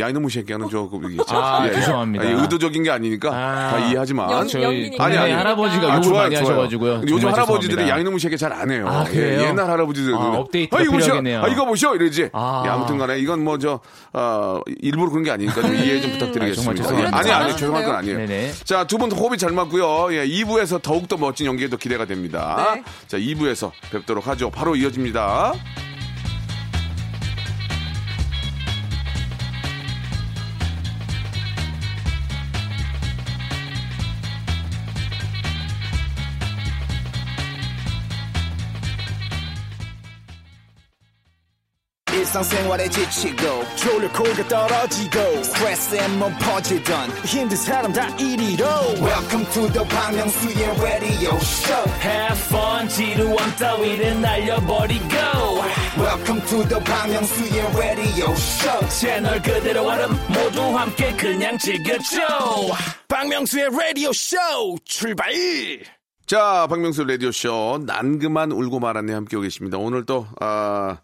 [0.70, 1.24] 저 그게 있죠.
[1.34, 2.24] 아, 죄송합니다.
[2.26, 3.70] 아니, 의도적인 게 아니니까 아.
[3.70, 4.30] 다 이해하지만.
[4.30, 5.02] 연- 저희 연기니까.
[5.02, 5.32] 아니, 아니.
[5.32, 6.44] 할아버지가 아, 욕을 좋아요, 많이 좋아요.
[6.46, 7.02] 하셔가지고요.
[7.08, 7.88] 요즘 할아버지들이.
[7.88, 8.86] 야이놈의 새끼 잘안 해요.
[8.86, 9.40] 아, 그래요?
[9.40, 10.14] 예, 옛날 할아버지들.
[10.14, 11.04] 아, 업데이트가 이거 보셔.
[11.06, 11.42] 필요하겠네요.
[11.42, 11.94] 아, 이거 보셔.
[11.94, 12.28] 이러지.
[12.34, 12.62] 아.
[12.66, 13.80] 예, 아무튼 간에 이건 뭐 저,
[14.12, 16.50] 어, 일부러 그런 게 아니니까 좀 이해 좀 부탁드리겠습니다.
[16.50, 17.16] 아, 정말 죄송합니다.
[17.16, 17.56] 아니, 아니, 잘하시는데요?
[17.56, 18.18] 죄송한 건 아니에요.
[18.18, 18.52] 네네.
[18.64, 20.14] 자, 두 분 호흡이 잘 맞고요.
[20.14, 22.72] 예, 2부에서 더욱 더 멋진 연기에도 기대가 됩니다.
[22.74, 22.82] 네.
[23.06, 24.50] 자, 2부에서 뵙도록 하죠.
[24.50, 25.54] 바로 이어집니다.
[42.14, 48.64] 일상생활에 지치고, 졸려 코가 떨어지고, 스트레스에 몸 퍼지던, 힘든 사람 다 이리로.
[49.02, 55.04] welcome to the Bang Myung-soo's radio show Have fun, 지루한 따위를 날려버리고.
[55.98, 62.20] welcome to the Bang Myung-soo's radio show 채널 그대로 얼음 모두 함께 그냥 즐겨줘.
[63.08, 64.36] 박명수의 라디오 쇼
[64.84, 65.32] 출발
[66.26, 69.76] 자, 박명수 라디오 쇼, 난 그만 울고 말았네 함께 오 계십니다.
[69.78, 70.98] 오늘 또, 아,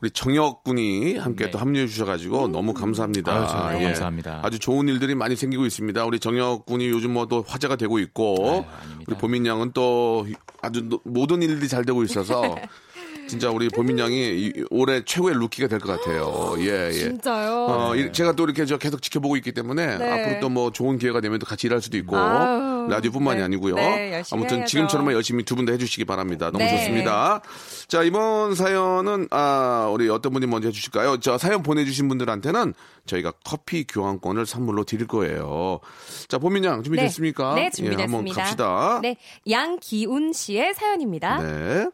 [0.00, 1.50] 우리 정혁 군이 함께 네.
[1.50, 3.32] 또 합류해 주셔가지고 너무 감사합니다.
[3.32, 4.40] 아유, 정말 감사합니다.
[4.44, 6.04] 아주 좋은 일들이 많이 생기고 있습니다.
[6.04, 8.88] 우리 정혁 군이 요즘 뭐 또 화제가 되고 있고, 아유.
[9.06, 10.26] 우리 보민 양은 또
[10.62, 12.40] 아주 노- 모든 일들이 잘 되고 있어서,
[13.28, 16.54] 진짜 우리 보민 양이 이- 올해 최고의 루키가 될 것 같아요.
[16.60, 16.92] 예, 예.
[16.92, 17.66] 진짜요.
[17.68, 20.10] 어, 이- 제가 또 이렇게 저 계속 지켜보고 있기 때문에 네.
[20.10, 23.44] 앞으로 또 뭐 좋은 기회가 되면 또 같이 일할 수도 있고 아유, 라디오뿐만이 네.
[23.44, 23.74] 아니고요.
[23.74, 24.70] 네, 열심히 아무튼 해야죠.
[24.70, 26.46] 지금처럼만 열심히 두 분 다 해주시기 바랍니다.
[26.50, 26.70] 너무 네.
[26.78, 27.42] 좋습니다.
[27.86, 31.18] 자 이번 사연은 아 우리 어떤 분이 먼저 해주실까요?
[31.20, 32.72] 저 사연 보내주신 분들한테는
[33.06, 35.80] 저희가 커피 교환권을 선물로 드릴 거예요.
[36.28, 37.54] 자 보민 양 준비됐습니까?
[37.54, 38.02] 네, 예, 준비됐습니다.
[38.18, 39.00] 한번 갑시다.
[39.02, 39.16] 네,
[39.50, 41.42] 양기운 씨의 사연입니다.
[41.42, 41.88] 네.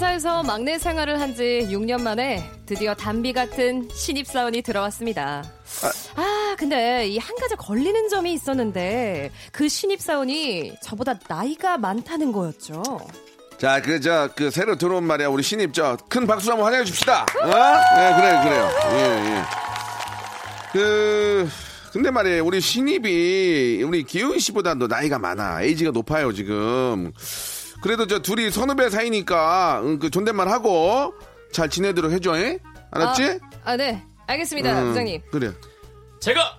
[0.00, 5.44] 회사에서 막내 생활을 한 지 6년 만에 드디어 담비 같은 신입사원이 들어왔습니다.
[6.16, 12.82] 아, 근데 이 한 가지 걸리는 점이 있었는데 그 신입사원이 저보다 나이가 많다는 거였죠.
[13.58, 15.28] 자, 그, 저, 그, 새로 들어온 말이야.
[15.28, 17.22] 우리 신입, 저, 큰 박수로 한번 환영해 줍시다.
[17.42, 17.46] 어?
[17.46, 18.70] 네, 그래요, 그래요.
[18.92, 19.42] 예, 예.
[20.72, 21.48] 그,
[21.92, 25.62] 근데 말이에요, 우리 신입이 우리 기훈 씨보다도 나이가 많아.
[25.62, 27.12] 에이지가 높아요, 지금.
[27.82, 31.14] 그래도 저 둘이 선후배 사이니까 응, 그 존댓말 하고
[31.52, 32.58] 잘 지내도록 해줘, 에?
[32.90, 33.40] 알았지?
[33.64, 34.02] 아, 네.
[34.26, 35.22] 알겠습니다, 음, 부장님.
[35.30, 35.52] 그래,
[36.20, 36.56] 제가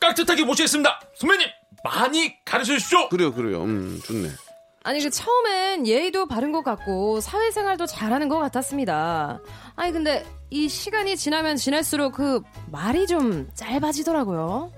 [0.00, 1.00] 깍듯하게 모시겠습니다.
[1.16, 1.46] 선배님
[1.84, 3.08] 많이 가르쳐 주십시오.
[3.08, 3.62] 그래요, 그래요.
[3.62, 4.28] 음, 좋네.
[4.84, 9.40] 아니 그 처음엔 예의도 바른 것 같고 사회생활도 잘하는 것 같았습니다.
[9.76, 14.72] 아니 근데 이 시간이 지나면 지날수록 그 말이 좀 짧아지더라고요.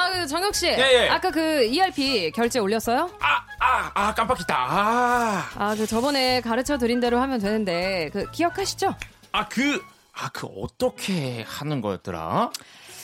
[0.00, 1.08] 아그 정혁 씨, 예, 예.
[1.08, 3.10] 아까 그 ERP 결제 올렸어요?
[3.20, 4.54] 아, 아, 아, 깜빡했다.
[4.56, 8.94] 아, 아 그 저번에 가르쳐 드린 대로 하면 되는데 그 기억하시죠?
[9.32, 9.82] 아, 그,
[10.14, 12.50] 아, 그 어떻게 하는 거였더라?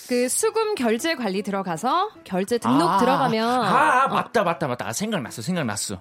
[0.08, 4.88] 그 수금 결제 관리 들어가서 결제 등록 아, 들어가면 아, 어, 맞다, 맞다, 맞다.
[4.88, 5.98] 아, 생각났어, 생각났어.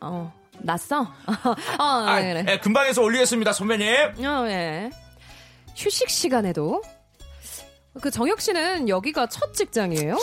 [0.00, 1.00] 어, 났어?
[1.78, 2.52] 어, 아, 네, 그래.
[2.52, 4.24] 예, 금방 해서 올리겠습니다, 선배님.
[4.26, 4.90] 어, 예.
[5.74, 6.82] 휴식 시간에도
[8.00, 10.16] 그 정혁 씨는 여기가 첫 직장이에요?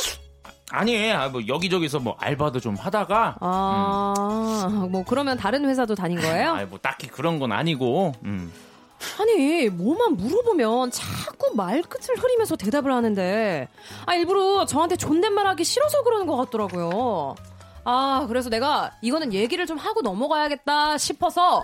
[0.71, 6.53] 아니, 아, 뭐 여기저기서 뭐 알바도 좀 하다가 아, 뭐 그러면 다른 회사도 다닌 거예요?
[6.53, 8.13] 아, 뭐 딱히 그런 건 아니고.
[8.23, 8.51] 음.
[9.19, 13.67] 아니, 뭐만 물어보면 자꾸 말끝을 흐리면서 대답을 하는데
[14.05, 17.35] 아, 일부러 저한테 존댓말 하기 싫어서 그러는 것 같더라고요.
[17.83, 21.63] 아, 그래서 내가 이거는 얘기를 좀 하고 넘어가야겠다 싶어서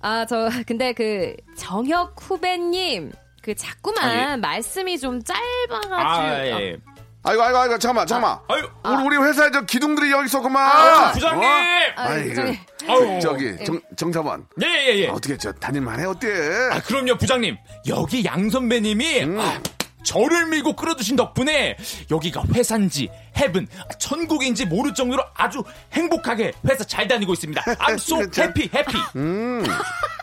[0.00, 3.12] 아, 저 근데 그 정혁 후배님
[3.42, 4.36] 그 자꾸만 아, 예.
[4.36, 6.76] 말씀이 좀 짧아가지고 아, 예.
[7.24, 8.38] 아이고, 아이고, 아이고, 잠깐만, 잠깐만.
[8.48, 8.68] 아유,
[9.06, 10.64] 우리, 우리 회사에 저 기둥들이 여기 있었구만.
[10.64, 11.42] 아, 부장님.
[11.42, 11.52] 어?
[11.96, 12.28] 아, 아이.
[12.30, 12.56] 그,
[12.88, 13.20] 아유.
[13.20, 14.46] 저기, 정, 정사원.
[14.62, 15.08] 예, 예, 예.
[15.08, 16.28] 어떻게, 저, 다닐만해, 어때?
[16.72, 17.56] 아, 그럼요, 부장님.
[17.88, 19.38] 여기 양 선배님이 음.
[19.40, 19.60] 아,
[20.04, 21.76] 저를 밀고 끌어주신 덕분에
[22.10, 23.68] 여기가 회사인지 헤븐,
[24.00, 27.62] 천국인지 모를 정도로 아주 행복하게 회사 잘 다니고 있습니다.
[27.62, 28.42] I'm so 그렇죠.
[28.42, 29.00] happy, happy.
[29.14, 29.64] 음.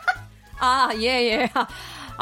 [0.60, 1.50] 아, 예, 예.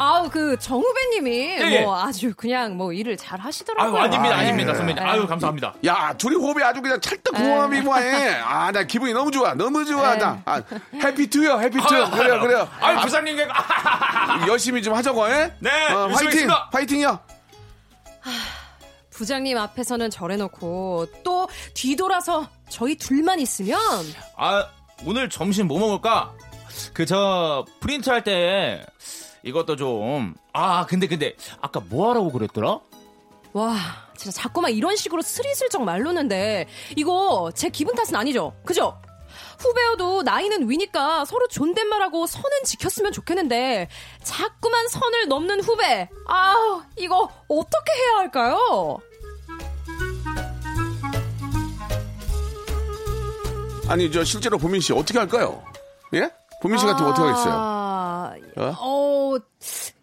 [0.01, 1.81] 아우, 그, 정 후배님이 예.
[1.81, 4.01] 뭐 아주 그냥 뭐 일을 잘 아유, 하시더라고요.
[4.01, 4.75] 아닙니다, 아, 아닙니다, 예.
[4.75, 5.03] 선배님.
[5.03, 5.73] 아유, 감사합니다.
[5.85, 8.35] 야, 둘이 호흡이 아주 그냥 찰떡 궁합이 뭐해.
[8.39, 9.53] 아, 나 기분이 너무 좋아.
[9.55, 10.13] 너무 좋아.
[10.13, 10.19] 네.
[10.19, 10.41] 나.
[10.45, 10.61] 아,
[11.03, 12.11] 해피 투요, 해피투.
[12.11, 12.69] 그래요, 그래요.
[12.79, 13.37] 아유, 부장님.
[13.51, 15.51] 아, 열심히 좀 하자고, 해?
[15.59, 16.25] 네, 어, 열심히 화이팅!
[16.49, 16.69] 하겠습니다.
[16.71, 17.19] 화이팅이요.
[19.09, 23.77] 부장님 앞에서는 저래놓고 또 뒤돌아서 저희 둘만 있으면
[24.37, 24.65] 아,
[25.05, 26.31] 오늘 점심 뭐 먹을까?
[26.93, 28.85] 그, 저, 프린트 할 때,
[29.43, 32.79] 이것도 좀, 아, 근데, 근데, 아까 뭐 하라고 그랬더라?
[33.53, 33.75] 와
[34.15, 39.01] 진짜 자꾸만 이런 식으로 스리슬쩍 말로는데 이거 제 기분 탓은 아니죠 그죠?
[39.57, 43.89] 후배여도 나이는 위니까 서로 존댓말하고 선은 지켰으면 좋겠는데
[44.21, 48.99] 자꾸만 선을 넘는 후배 아우 이거 어떻게 해야 할까요?
[53.87, 55.63] 아니, 저, 실제로 보민 씨, 어떻게 할까요?
[56.13, 56.29] 예?
[56.61, 57.78] 보민 씨 같은 거 어떻게 하겠어요?
[58.55, 59.35] 아, 어?
[59.35, 59.39] 어,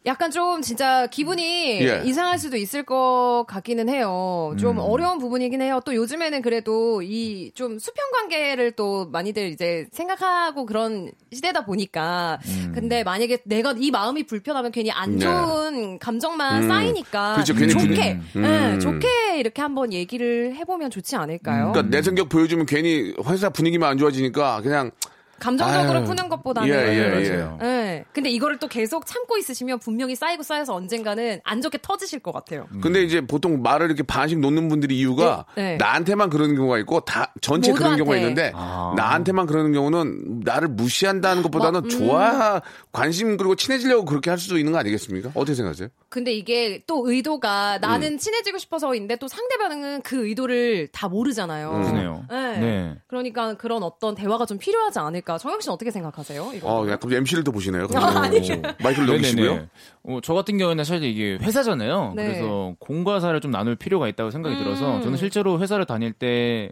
[0.05, 2.03] 약간 좀 진짜 기분이 예.
[2.05, 4.51] 이상할 수도 있을 것 같기는 해요.
[4.53, 4.59] 음.
[4.59, 5.81] 좀 어려운 부분이긴 해요.
[5.85, 12.39] 또 요즘에는 그래도 이 좀 수평 관계를 또 많이들 이제 생각하고 그런 시대다 보니까.
[12.47, 12.73] 음.
[12.75, 15.25] 근데 만약에 내가 이 마음이 불편하면 괜히 안 네.
[15.25, 16.69] 좋은 감정만 음.
[16.69, 17.55] 쌓이니까 그렇죠.
[17.55, 18.79] 괜히 좋게, 음.
[18.81, 21.73] 좋게 이렇게 한번 얘기를 해보면 좋지 않을까요?
[21.73, 24.91] 그러니까 내 성격 보여주면 괜히 회사 분위기만 안 좋아지니까 그냥
[25.39, 26.05] 감정적으로 아유.
[26.05, 26.69] 푸는 것보다는.
[26.69, 27.31] 예, 예, 네, 예.
[27.31, 27.59] 맞아요.
[27.61, 28.05] 네.
[28.13, 32.67] 근데 이거를 또 계속 참고 있으시면 분명히 쌓이고 쌓여서 언젠가는 안 좋게 터지실 것 같아요.
[32.83, 35.77] 근데 이제 보통 말을 이렇게 반씩 놓는 분들이 이유가 네, 네.
[35.77, 38.05] 나한테만 그러는 경우가 있고 다 전체 그런 모두한테.
[38.05, 38.95] 경우가 있는데 아.
[38.97, 41.89] 나한테만 그러는 경우는 나를 무시한다는 것보다는 뭐, 음.
[41.91, 45.31] 좋아 관심 그리고 친해지려고 그렇게 할 수도 있는 거 아니겠습니까?
[45.35, 45.89] 어떻게 생각하세요?
[46.09, 48.19] 근데 이게 또 의도가 나는 음.
[48.19, 51.71] 친해지고 싶어서인데 또 상대방은 그 의도를 다 모르잖아요.
[51.73, 51.83] 음.
[51.83, 52.25] 그러네요.
[52.31, 52.59] 네.
[52.59, 52.95] 네.
[53.07, 55.26] 그러니까 그런 어떤 대화가 좀 필요하지 않을까.
[55.39, 56.53] 정혁 씨는 어떻게 생각하세요?
[56.55, 56.69] 이거?
[56.69, 57.89] 어, 약간 MC를 또 보시네요.
[57.97, 58.41] 아, 아니.
[58.83, 59.69] 마이크를 넘기시고요.
[60.05, 62.13] 어, 저 같은 경우에는 사실 이게 회사잖아요.
[62.15, 62.27] 네.
[62.27, 64.63] 그래서 공과사를 좀 나눌 필요가 있다고 생각이 음.
[64.63, 66.71] 들어서 저는 실제로 회사를 다닐 때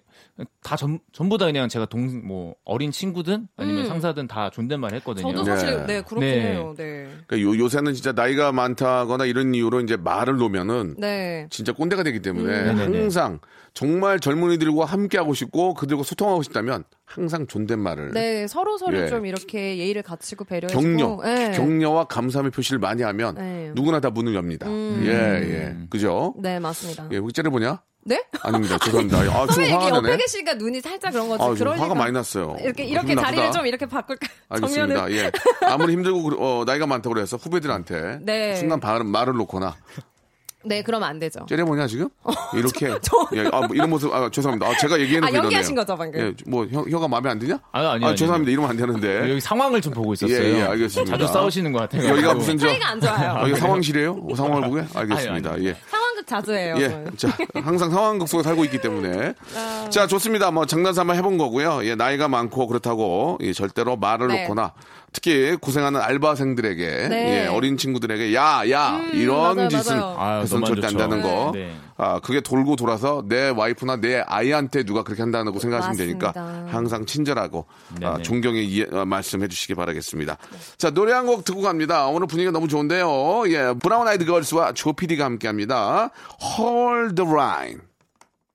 [0.63, 0.77] 다
[1.13, 3.89] 전부 다 그냥 제가 동 뭐 어린 친구든 아니면 음.
[3.89, 5.33] 상사든 다 존댓말 했거든요.
[5.33, 5.87] 저도 사실 네.
[5.87, 6.41] 네, 그렇긴 네.
[6.53, 6.75] 해요.
[6.77, 7.09] 네.
[7.27, 11.47] 그러니까 요, 요새는 진짜 나이가 많다거나 이런 이유로 이제 말을 놓으면은 네.
[11.51, 12.77] 진짜 꼰대가 되기 때문에 음.
[12.77, 13.09] 네네네.
[13.75, 19.09] 정말 젊은이들과 함께 하고 싶고 그들과 소통하고 싶다면 항상 존댓말을 네, 서로 서로 예.
[19.09, 21.51] 좀 이렇게 예의를 갖추고 배려해주고 격려, 네.
[21.57, 23.73] 격려와 감사함의 표시를 많이 하면 네.
[23.75, 24.69] 누구나 다 문을 엽니다.
[24.69, 25.03] 음.
[25.05, 25.87] 예, 예.
[25.91, 26.35] 그죠?
[26.39, 27.09] 네, 맞습니다.
[27.11, 27.83] 예, 왜 째려보냐?
[28.07, 28.23] 네?
[28.43, 28.79] 아닙니다.
[28.79, 29.19] 죄송합니다.
[29.19, 30.17] 아, 좀 선배 이렇게 화가 옆에 나네.
[30.19, 31.43] 계시니까 눈이 살짝 그런 거지.
[31.43, 32.57] 아, 좀 그럴 화가 많이 났어요.
[32.61, 33.51] 이렇게 아, 이렇게 자리를.
[33.51, 34.27] 좀 이렇게 바꿀까?
[34.51, 34.95] 알겠습니다.
[34.95, 35.33] 정면을 예.
[35.67, 38.55] 아무리 힘들고 어, 나이가 많다고 그래서 후배들한테 네.
[38.57, 39.75] 순간 말, 말을 놓거나
[40.65, 41.45] 네, 그러면 안 되죠.
[41.49, 42.09] 째려보냐 지금?
[42.55, 44.67] 이렇게 어, 저- 예, 아, 뭐 이런 모습 아, 죄송합니다.
[44.71, 45.45] 아, 제가 얘기해놓고 아, 이러네요.
[45.45, 46.21] 연기하신 거죠, 방금?
[46.21, 47.59] 예, 뭐 혀, 혀가 마음에 안 드냐?
[47.73, 48.15] 아니, 아니요, 아니요.
[48.17, 48.51] 죄송합니다.
[48.51, 49.31] 이러면 안 되는데.
[49.31, 50.37] 여기 상황을 좀 보고 있었어요.
[50.37, 51.17] 예, 예, 알겠습니다.
[51.19, 52.09] 자주 싸우시는 것 같아요.
[52.09, 53.31] 여기가 무슨 저 사이가 안 좋아요.
[53.33, 54.27] 아, 여기 상황실이에요?
[54.31, 54.85] 어, 상황을 보게?
[54.95, 55.51] 알겠습니다.
[55.51, 55.67] 아니, 아니.
[55.69, 55.77] 예.
[55.91, 56.75] 상황극 자주 해요.
[56.79, 57.29] 예, 자,
[57.63, 59.35] 항상 상황극 속에 살고 있기 때문에.
[59.91, 60.51] 자, 좋습니다.
[60.51, 61.85] 뭐, 장난삼아 해본 거고요.
[61.85, 64.43] 예, 나이가 많고 그렇다고, 예, 절대로 말을 네.
[64.43, 64.73] 놓거나,
[65.15, 67.45] 특히 고생하는 알바생들에게, 네.
[67.45, 70.45] 예, 어린 친구들에게, 야, 야, 이런 맞아요, 짓은 맞아요.
[70.67, 70.97] 절대 안.
[70.97, 71.53] 되는 거.
[71.55, 71.73] 네.
[71.97, 76.77] 아, 그게 돌고 돌아서 내 와이프나 내 아이한테 누가 그렇게 한다고 생각하시면 되니까 맞습니다.
[76.77, 77.67] 항상 친절하고
[78.03, 78.19] 아.
[78.21, 80.37] 존경의 이해, 어, 말씀해 주시기 바라겠습니다.
[80.77, 82.09] 자, 노래 한 곡 듣고 갑니다.
[82.09, 83.45] 오늘 분위기가 너무 좋은데요.
[83.47, 86.11] 예, 브라운 아이드 걸스와 조피디가 함께 합니다.
[86.59, 87.81] Hold the line.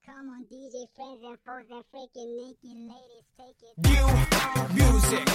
[0.06, 3.74] Come on, DJ friends and foes and freaking naked ladies, take it.
[3.80, 4.06] New
[4.76, 5.26] music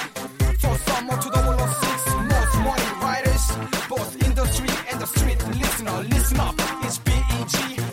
[0.65, 1.99] for summer to the world of six.
[2.33, 3.45] Most wanted writers
[3.89, 5.39] both industry and the street.
[5.61, 6.55] Listener listen up.
[6.83, 7.84] It's B.E.G.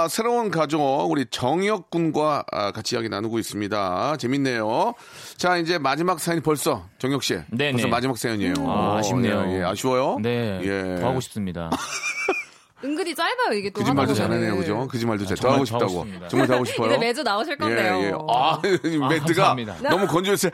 [0.00, 4.16] 자, 새로운 가족, 우리 정혁 군과 아, 같이 이야기 나누고 있습니다.
[4.16, 4.94] 재밌네요.
[5.36, 7.34] 자, 이제 마지막 사연이 벌써, 정혁 씨.
[7.50, 7.72] 네네.
[7.72, 8.54] 벌써 마지막 사연이에요.
[8.66, 9.44] 아, 아쉽네요.
[9.48, 10.18] 예, 예, 아쉬워요?
[10.22, 10.58] 네.
[10.62, 11.00] 예.
[11.02, 11.68] 더 하고 싶습니다.
[12.82, 14.14] 은근히 짧아요 이게 또 거짓말도.
[14.14, 14.88] 잘하네요, 그죠?
[14.88, 15.36] 거짓말도 잘.
[15.38, 16.06] 하고 더 하고 싶다고.
[16.28, 16.88] 정말 더 하고 싶어요.
[16.88, 17.96] 이제 매주 나오실 건데요.
[17.96, 18.12] 예, 예.
[18.28, 19.18] 아, 이 멘트가
[19.54, 19.76] 감사합니다.
[19.90, 20.50] 너무 건조했어요.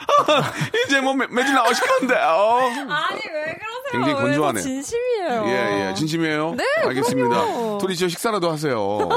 [0.86, 2.14] 이제 뭐 매, 매주 나오실 건데.
[2.16, 2.58] 어.
[2.60, 3.90] 아니 왜 그러세요?
[3.92, 4.60] 굉장히 왜 건조하네.
[4.60, 5.44] 저 진심이에요.
[5.46, 5.94] 예, 예.
[5.94, 6.54] 진심이에요?
[6.56, 7.28] 네, 알겠습니다.
[7.28, 7.78] 그럼요.
[7.78, 9.08] 둘이 저 식사라도 하세요.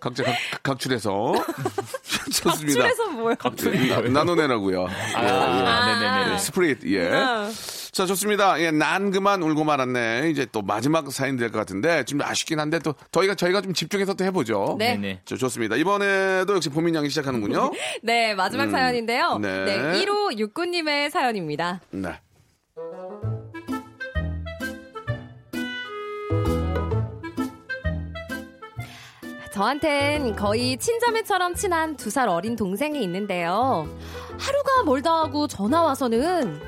[0.00, 1.32] 각자 각, 각출해서.
[2.32, 2.72] 좋습니다.
[2.72, 3.34] 출해서 뭐요?
[3.88, 4.86] 나, 나눠내라고요.
[5.14, 6.00] 아, 예, 예.
[6.00, 6.38] 네네네.
[6.38, 7.10] split, 예.
[7.92, 8.60] 자, 좋습니다.
[8.60, 10.30] 예, 난 그만 울고 말았네.
[10.30, 14.14] 이제 또 마지막 사연 될 것 같은데, 좀 아쉽긴 한데, 또, 저희가, 저희가 좀 집중해서
[14.14, 14.76] 또 해보죠.
[14.78, 14.94] 네.
[14.94, 15.20] 네네.
[15.24, 15.74] 저, 좋습니다.
[15.76, 17.72] 이번에도 역시 보민 양이 시작하는군요.
[18.02, 19.38] 네, 마지막 사연인데요.
[19.38, 19.64] 네.
[19.64, 20.04] 네.
[20.04, 21.80] 1호 육구님의 사연입니다.
[21.90, 22.10] 네.
[29.52, 33.86] 저한텐 거의 친자매처럼 친한 두 살 어린 동생이 있는데요.
[34.38, 36.60] 하루가 멀다 하고 전화 와서는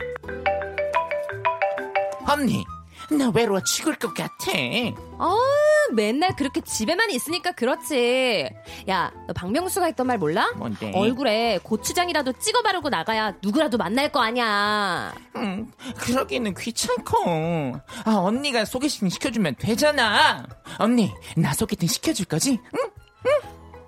[2.33, 2.64] 언니,
[3.11, 4.53] 나 외로워 죽을 것 같아.
[5.18, 5.37] 아,
[5.92, 8.49] 맨날 그렇게 집에만 있으니까 그렇지.
[8.88, 10.51] 야, 너 박명수가 했던 말 몰라?
[10.57, 10.92] 뭔데?
[10.95, 15.14] 얼굴에 고추장이라도 찍어 바르고 나가야 누구라도 만날 거 아니야.
[15.37, 17.75] 음, 그러기는 귀찮고.
[18.05, 20.47] 아, 언니가 소개팅 시켜주면 되잖아.
[20.79, 22.59] 언니, 나 소개팅 시켜줄 거지?
[22.75, 22.81] 응?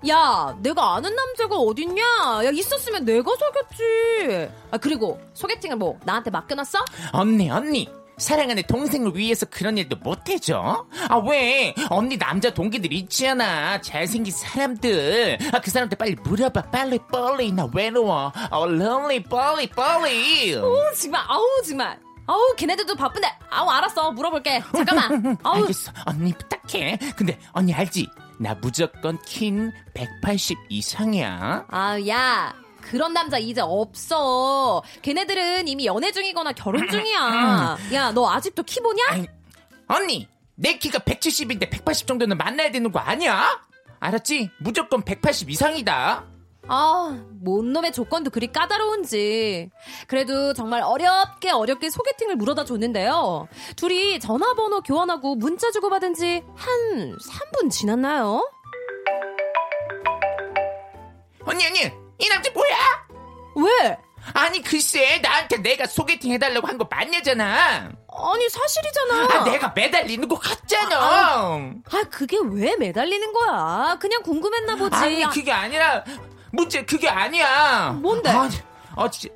[0.07, 2.03] 야, 내가 아는 남자가 어딨냐?
[2.45, 4.51] 야, 있었으면 내가 속였지.
[4.69, 6.77] 아, 그리고 소개팅을 뭐 나한테 맡겨놨어?
[7.13, 7.89] 언니, 언니.
[8.17, 10.85] 사랑하는 동생을 위해서 그런 일도 못해줘?
[11.09, 11.73] 아, 왜?
[11.89, 13.81] 언니 남자 동기들 있잖아.
[13.81, 15.37] 잘생긴 사람들.
[15.53, 16.63] 아, 그 사람들 빨리 물어봐.
[16.71, 17.51] 빨리, 빨리.
[17.51, 18.31] 나 외로워.
[18.51, 20.55] 어, lonely, 빨리, 빨리.
[20.55, 20.63] 어,
[20.99, 21.99] 정말, 아우, 정말.
[22.27, 23.27] 아우, 걔네들도 바쁜데.
[23.49, 24.11] 아우, 알았어.
[24.11, 24.63] 물어볼게.
[24.73, 25.37] 잠깐만.
[25.43, 25.91] 아우, 알겠어.
[26.05, 26.97] 언니 부탁해.
[27.15, 28.07] 근데 언니 알지?
[28.37, 31.65] 나 무조건 킨 180 이상이야.
[31.69, 32.53] 아, 야.
[32.85, 34.83] 그런 남자 이제 없어.
[35.01, 37.77] 걔네들은 이미 연애 중이거나 결혼 중이야.
[37.93, 39.03] 야, 너 아직도 키 보냐?
[39.09, 39.27] 아니,
[39.87, 43.59] 언니, 내 키가 170인데 180 정도는 만나야 되는 거 아니야?
[43.99, 44.51] 알았지?
[44.59, 46.25] 무조건 180 이상이다.
[46.67, 49.69] 아, 뭔 놈의 조건도 그리 까다로운지.
[50.07, 53.47] 그래도 정말 어렵게 어렵게 소개팅을 물어다 줬는데요.
[53.75, 58.49] 둘이 전화번호 교환하고 문자 주고받은 지 한 3분 지났나요?
[61.45, 62.75] 언니, 언니, 이 남자 뭐야?
[63.55, 63.97] 왜?
[64.33, 67.91] 아니, 글쎄, 나한테 내가 소개팅 해달라고 한 거 맞냐잖아.
[68.17, 69.23] 아니, 사실이잖아.
[69.39, 70.97] 아, 내가 매달리는 거 같잖아.
[70.97, 73.97] 아, 그게 왜 매달리는 거야?
[73.99, 74.95] 그냥 궁금했나 보지.
[74.95, 76.03] 아니, 아, 그게 아니라,
[76.51, 77.91] 문제 그게 아니야.
[78.01, 78.29] 뭔데?
[78.31, 78.49] 아,
[78.95, 79.35] 아 진짜.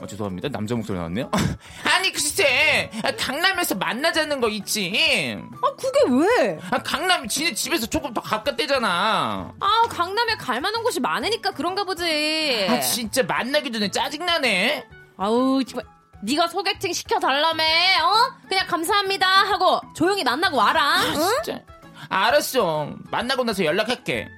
[0.00, 0.48] 어, 죄송합니다.
[0.48, 1.30] 남자 목소리 나왔네요.
[1.84, 5.38] 아니, 글쎄, 아, 강남에서 만나자는 거 있지.
[5.62, 6.58] 아, 그게 왜?
[6.70, 9.54] 아, 강남이 지네 집에서 조금 더 가깝대잖아.
[9.58, 12.66] 아, 강남에 갈 만한 곳이 많으니까 그런가 보지.
[12.68, 14.86] 아, 진짜 만나기 전에 짜증 나네.
[15.16, 15.84] 아우, 정말.
[16.24, 18.46] 네가 소개팅 시켜달라며, 어?
[18.48, 21.42] 그냥 감사합니다 하고 조용히 만나고 와라, 응?
[21.42, 21.60] 진짜.
[22.08, 22.94] 알았어.
[23.10, 24.28] 만나고 나서 연락할게.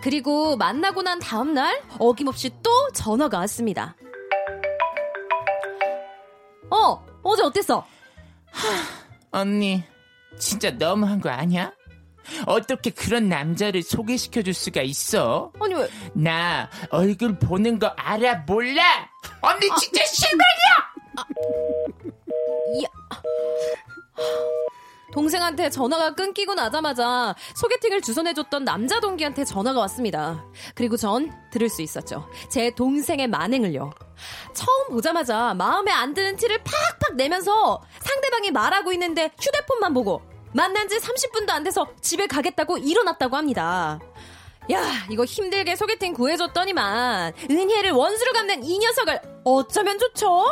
[0.00, 3.96] 그리고 만나고 난 다음날 어김없이 또 전화가 왔습니다.
[6.70, 7.86] 어, 어제 어땠어?
[9.30, 9.82] 언니,
[10.38, 11.72] 진짜 너무한 거 아니야?
[12.46, 15.50] 어떻게 그런 남자를 소개시켜 줄 수가 있어?
[15.60, 15.88] 아니 왜?
[16.12, 18.82] 나 얼굴 보는 거 알아 몰라?
[19.40, 20.92] 언니 진짜 실망이야!
[22.74, 22.86] 이
[25.18, 30.44] 동생한테 전화가 끊기고 나자마자 소개팅을 주선해줬던 남자 동기한테 전화가 왔습니다.
[30.76, 32.28] 그리고 전 들을 수 있었죠.
[32.48, 33.90] 제 동생의 만행을요.
[34.54, 40.98] 처음 보자마자 마음에 안 드는 티를 팍팍 내면서 상대방이 말하고 있는데 휴대폰만 보고 만난 지
[40.98, 43.98] 30분도 안 돼서 집에 가겠다고 일어났다고 합니다.
[44.70, 50.44] 야, 이거 힘들게 소개팅 구해줬더니만 은혜를 원수로 갚는 이 녀석을 어쩌면 좋죠?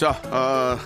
[0.00, 0.78] 자, 아,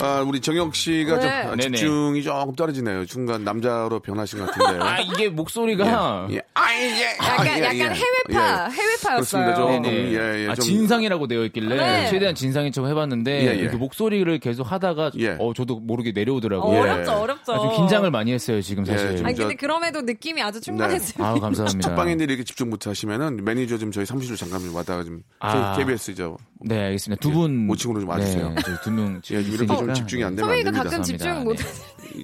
[0.00, 1.30] 아, 우리 정혁 씨가 좀 네.
[1.46, 1.56] 아.
[1.56, 3.04] 집중이 조금 떨어지네요.
[3.06, 4.84] 순간 남자로 변하신 것 같은데.
[4.84, 6.40] 아 이게 목소리가 예.
[6.54, 7.16] 아, 예.
[7.20, 7.80] 아, 약간, 예, 약간 예.
[7.84, 8.70] 해외파, 예.
[8.72, 9.14] 해외파였어요.
[9.14, 9.54] 그렇습니다.
[9.54, 9.84] 조금.
[9.86, 12.10] 예, 예, 아, 좀- 진상이라고 되어 있길래 네.
[12.10, 13.54] 최대한 진상인 척 해봤는데 예, 예.
[13.54, 15.36] 이렇게 목소리를 계속 하다가 예.
[15.38, 16.74] 어 저도 모르게 내려오더라고요.
[16.76, 16.80] 예.
[16.80, 17.52] 어렵죠, 어렵죠.
[17.52, 19.12] 아, 좀 긴장을 많이 했어요 지금 사실.
[19.12, 21.24] 예, 좀 아니, 저- 근데 그럼에도 느낌이 아주 충만했어요.
[21.26, 21.88] 아우 감사합니다.
[21.88, 25.76] 첫방인데 이렇게 집중 못 하시면은 매니저 좀 저희 사무실로 잠깐 좀 왔다가 좀 아.
[25.76, 26.36] KBS죠.
[26.66, 27.20] 네 알겠습니다.
[27.20, 28.48] 두 분 모층으로 좀 와주세요.
[28.54, 30.82] 네, 두명 예, 이 렇게 좀 집중이 안 되면 안 됩니다.
[30.82, 31.56] 가끔 집중 못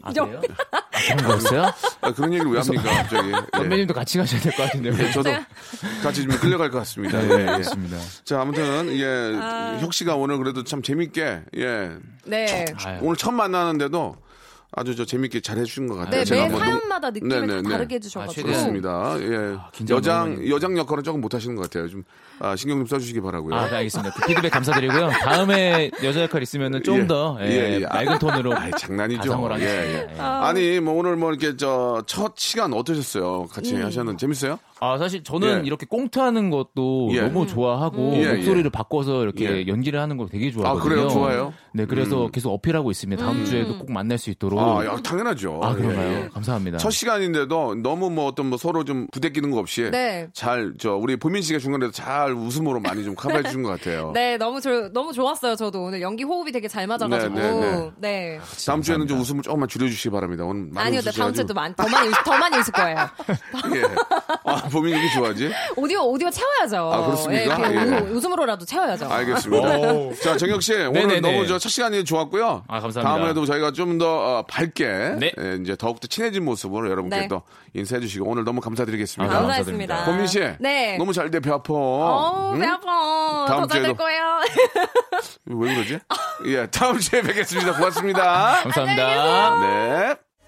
[0.02, 0.40] 아, 그래요?
[0.70, 0.80] 아,
[1.16, 1.72] 그런 거였어요?
[2.00, 3.28] 아, 그런 얘기를 왜 합니까, 갑자기?
[3.32, 3.58] 예.
[3.58, 4.94] 선배님도 같이 가셔야 될 것 같은데요.
[4.98, 5.30] 예, 저도
[6.02, 7.20] 같이 좀 끌려갈 것 같습니다.
[7.20, 7.48] 네, 예, 예.
[7.48, 7.96] 알겠습니다.
[8.24, 11.90] 자, 아무튼, 예, 혁 씨가 오늘 그래도 참 재밌게, 예,
[12.24, 12.64] 네.
[12.84, 12.98] 아유.
[13.02, 14.14] 오늘 처음 만나는데도
[14.72, 16.20] 아주 저 재밌게 잘 해주신 것 같아요.
[16.20, 17.68] 네, 제가 매 사연마다 느낌을 네, 네, 다 네.
[17.70, 18.32] 다르게 아, 해주셔가지고.
[18.34, 18.72] 최대한.
[18.72, 19.16] 그렇습니다.
[19.20, 19.36] 예.
[19.86, 21.88] 너무 여장, 여장 역할은 조금 못하시는 것 같아요.
[21.88, 22.04] 좀,
[22.38, 24.14] 아, 신경 좀 써주시기 바라고요 아, 네, 알겠습니다.
[24.14, 25.10] 그 피드백 감사드리고요.
[25.24, 27.06] 다음에 여자 역할 있으면은 좀 예.
[27.08, 27.86] 더 예, 예, 예.
[27.86, 29.56] 맑은 톤으로 아이, 장난이죠.
[29.58, 29.64] 예.
[29.64, 30.08] 예.
[30.14, 30.20] 예.
[30.20, 33.46] 아니, 뭐 오늘 뭐 이렇게 저 첫 시간 어떠셨어요?
[33.46, 33.84] 같이 음.
[33.84, 34.58] 하셨는데 재밌어요?
[34.80, 35.66] 아, 사실 저는 예.
[35.66, 37.20] 이렇게 꽁트하는 것도 예.
[37.22, 38.68] 너무 좋아하고 예, 목소리를 예.
[38.70, 39.66] 바꿔서 이렇게 예.
[39.66, 40.80] 연기를 하는 걸 되게 좋아하거든요.
[40.80, 41.08] 아, 그래요?
[41.10, 41.52] 좋아해요?
[41.74, 42.30] 네, 그래서 음.
[42.32, 43.22] 계속 어필하고 있습니다.
[43.24, 44.58] 다음 주에도 꼭 만날 수 있도록.
[44.58, 45.60] 아, 야, 당연하죠.
[45.62, 46.10] 아, 그런가요?
[46.10, 46.28] 예, 예.
[46.32, 46.78] 감사합니다.
[46.78, 50.28] 첫 시간인데도 너무 뭐 어떤 뭐 서로 좀 부대끼는 거 없이 네.
[50.32, 54.12] 잘저 우리 보민 씨가 중간에도 잘 웃음으로 많이 좀 커버해 주신 것 같아요.
[54.14, 55.56] 네, 너무 저, 너무 좋았어요.
[55.56, 57.34] 저도 오늘 연기 호흡이 되게 잘 맞아가지고.
[57.34, 57.60] 네, 네.
[57.60, 58.40] 네, 네.
[58.66, 60.44] 다음 주에는 좀 웃음을 조금만 줄여주시기 바랍니다.
[60.44, 61.34] 오늘 많이 아니요, 네, 다음.
[61.34, 62.96] 주에도 많, 더 많이, 웃- 더 많이 웃을 거예요.
[63.76, 63.82] 예.
[64.44, 65.50] 아, 보민 이게 좋아하지?
[65.76, 66.92] 오디오, 오디오 채워야죠.
[66.92, 67.70] 아, 그렇습니까?
[67.72, 67.80] 예, 예.
[67.98, 69.08] 우- 웃음으로라도 채워야죠.
[69.10, 69.78] 알겠습니다.
[69.78, 70.14] 오.
[70.22, 71.20] 자, 정혁 씨, 오늘 네네네.
[71.20, 72.64] 너무 저 첫 시간이 좋았고요.
[72.68, 73.02] 아, 감사합니다.
[73.02, 74.06] 다음에도 저희가 좀더
[74.38, 74.86] 어, 밝게
[75.18, 75.32] 네.
[75.38, 77.28] 예, 이제 더욱더 친해진 모습으로 여러분께 네.
[77.28, 77.42] 또
[77.74, 79.34] 인사해 주시고 오늘 너무 감사드리겠습니다.
[79.34, 80.04] 아, 감사했습니다.
[80.06, 80.96] 보민 씨, 네.
[80.96, 81.72] 너무 잘 돼, 배 아파.
[81.74, 82.60] 어우, 응?
[82.60, 83.44] 배 아파.
[83.48, 84.40] 다음 더잘될 주에도- 거예요.
[85.46, 85.98] 왜 그러지?
[86.46, 87.74] 예, 다음 주에 뵙겠습니다.
[87.74, 88.60] 고맙습니다.
[88.64, 89.60] 감사합니다.
[89.60, 90.29] 네.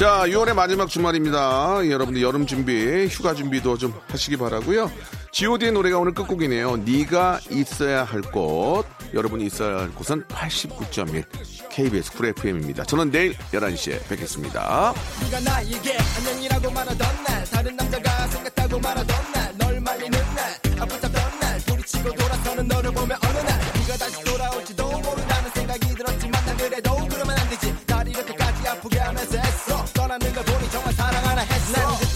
[0.00, 1.80] 자, 6월의 마지막 주말입니다.
[1.84, 4.90] 예, 여러분들 여름 준비, 휴가 준비도 좀 하시기 바라고요.
[5.30, 6.78] G.O.D의 노래가 오늘 끝곡이네요.
[6.78, 11.22] 네가 있어야 할 곳, 여러분이 있어야 할 곳은 89.1
[11.68, 12.84] KBS 쿨 FM입니다.
[12.84, 14.94] 저는 내일 11시에 뵙겠습니다.
[15.24, 21.58] 네가 나에게 안녕이라고 말하던 날, 다른 남자가 생겼다고 말하던 날, 널 말리는 날, 아프다던 날,
[21.66, 27.38] 뿌리치고 돌아서는 너를 보면 어느 날, 네가 다시 돌아올지도 모른다는 생각이 들었지만 난 그래도 그러면
[27.38, 27.74] 안 되지.
[27.86, 29.59] 날 이렇게까지 아프게 하면서
[31.72, 32.09] Nothing